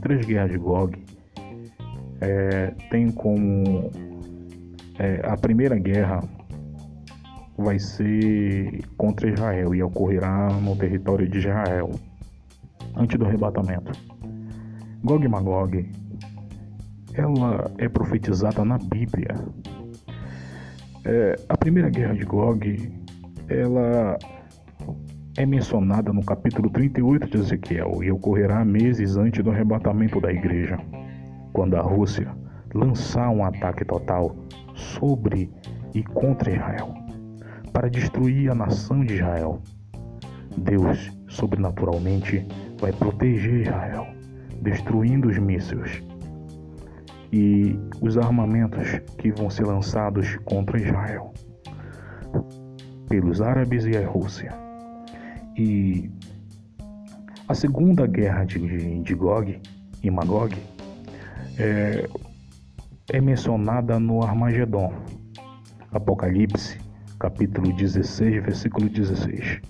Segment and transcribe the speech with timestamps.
[0.00, 0.96] três guerras de Gog
[2.20, 3.90] é, tem como
[4.98, 6.20] é, a primeira guerra
[7.56, 11.90] vai ser contra Israel e ocorrerá no território de Israel,
[12.96, 13.92] antes do arrebatamento.
[15.02, 15.90] Gog e Magog,
[17.14, 19.34] ela é profetizada na Bíblia.
[21.04, 22.92] É, a primeira guerra de Gog,
[23.48, 24.18] ela
[25.36, 30.78] é mencionada no capítulo 38 de Ezequiel e ocorrerá meses antes do arrebatamento da igreja,
[31.52, 32.34] quando a Rússia
[32.74, 34.34] lançar um ataque total
[34.74, 35.50] sobre
[35.94, 36.94] e contra Israel,
[37.72, 39.62] para destruir a nação de Israel.
[40.58, 42.46] Deus, sobrenaturalmente,
[42.80, 44.06] vai proteger Israel,
[44.60, 46.02] destruindo os mísseis
[47.32, 51.32] e os armamentos que vão ser lançados contra Israel
[53.08, 54.69] pelos árabes e a Rússia.
[57.48, 59.60] A segunda guerra de, de Gog
[60.02, 60.56] e Magog
[61.58, 62.08] é,
[63.12, 64.92] é mencionada no Armagedon,
[65.92, 66.78] Apocalipse,
[67.18, 69.60] capítulo 16, versículo 16.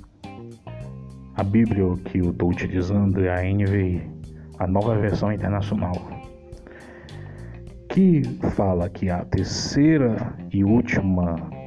[1.36, 4.02] A Bíblia que eu estou utilizando é a NVI,
[4.58, 5.94] a nova versão internacional,
[7.88, 8.22] que
[8.54, 11.59] fala que a terceira e última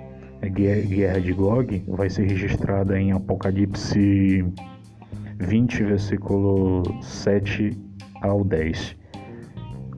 [0.50, 4.46] guerra de Gog vai ser registrada em Apocalipse
[5.40, 7.72] 20, versículo 7
[8.22, 8.96] ao 10.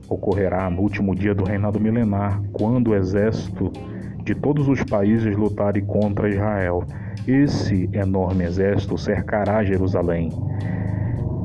[0.08, 3.72] Ocorrerá no último dia do reinado milenar, quando o exército
[4.24, 6.84] de todos os países lutarem contra Israel.
[7.26, 10.30] Esse enorme exército cercará Jerusalém,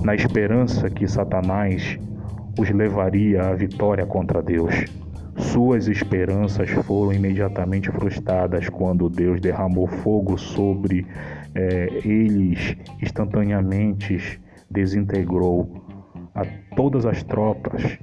[0.03, 1.97] na esperança que Satanás
[2.59, 4.85] os levaria à vitória contra Deus.
[5.37, 11.05] Suas esperanças foram imediatamente frustradas quando Deus derramou fogo sobre
[11.55, 15.69] é, eles, instantaneamente desintegrou
[16.35, 17.99] a todas as tropas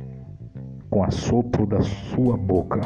[0.91, 2.81] com assopro da sua boca.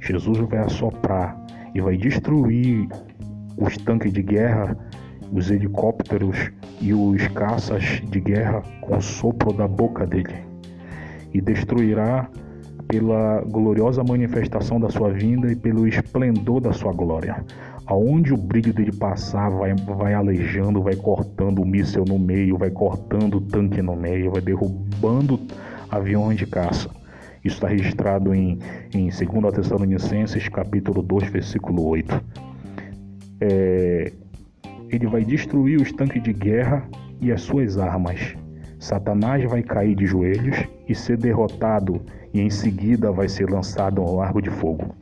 [0.00, 1.36] Jesus vai assoprar
[1.74, 2.88] e vai destruir
[3.56, 4.76] os tanques de guerra,
[5.32, 10.34] os helicópteros e os caças de guerra com o sopro da boca dele
[11.32, 12.30] e destruirá
[12.88, 17.44] pela gloriosa manifestação da sua vinda e pelo esplendor da sua glória.
[17.86, 22.70] Aonde o brilho dele passar, vai, vai alejando, vai cortando o míssel no meio, vai
[22.70, 25.40] cortando o tanque no meio, vai derrubando
[25.90, 26.90] aviões de caça.
[27.44, 28.58] Isso está registrado em,
[28.92, 32.20] em 2 Tessalonicenses, capítulo 2, versículo 8.
[33.40, 34.12] É,
[34.90, 36.88] ele vai destruir os tanques de guerra
[37.20, 38.36] e as suas armas.
[38.78, 40.56] Satanás vai cair de joelhos
[40.88, 42.00] e ser derrotado,
[42.32, 44.94] e em seguida vai ser lançado ao largo de fogo.